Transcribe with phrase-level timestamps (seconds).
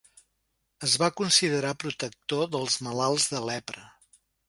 [0.87, 3.91] Es va considerar protector dels malalts de lepra.